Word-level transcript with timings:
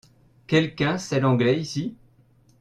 Quelqu'un 0.47 0.97
sait 0.97 1.19
l'anglais 1.19 1.59
ici? 1.59 1.95